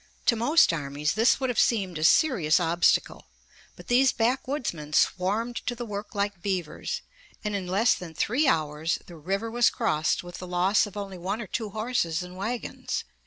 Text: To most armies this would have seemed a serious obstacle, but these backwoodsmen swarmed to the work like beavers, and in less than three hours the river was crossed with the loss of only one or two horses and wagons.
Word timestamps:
To 0.25 0.35
most 0.35 0.73
armies 0.73 1.13
this 1.13 1.39
would 1.39 1.51
have 1.51 1.59
seemed 1.59 1.99
a 1.99 2.03
serious 2.03 2.59
obstacle, 2.59 3.27
but 3.75 3.85
these 3.85 4.11
backwoodsmen 4.11 4.93
swarmed 4.93 5.57
to 5.67 5.75
the 5.75 5.85
work 5.85 6.15
like 6.15 6.41
beavers, 6.41 7.03
and 7.43 7.53
in 7.55 7.67
less 7.67 7.93
than 7.93 8.15
three 8.15 8.47
hours 8.47 8.97
the 9.05 9.15
river 9.15 9.51
was 9.51 9.69
crossed 9.69 10.23
with 10.23 10.39
the 10.39 10.47
loss 10.47 10.87
of 10.87 10.97
only 10.97 11.19
one 11.19 11.39
or 11.39 11.45
two 11.45 11.69
horses 11.69 12.23
and 12.23 12.35
wagons. 12.35 13.03